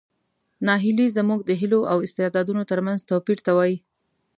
[0.67, 3.77] ناهیلي زموږ د هیلو او استعدادونو ترمنځ توپیر ته وایي.